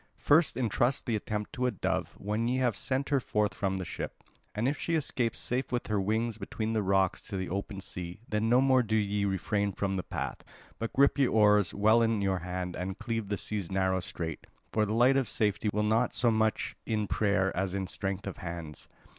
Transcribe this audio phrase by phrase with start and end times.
[0.17, 3.85] First entrust the attempt to a dove when ye have sent her forth from the
[3.85, 4.23] ship.
[4.55, 8.19] And if she escapes safe with her wings between the rocks to the open sea,
[8.27, 10.43] then no more do ye refrain from the path,
[10.79, 14.87] but grip your oars well in your hands and cleave the sea's narrow strait, for
[14.87, 18.37] the light of safety will be not so much in prayer as in strength of
[18.37, 18.87] hands.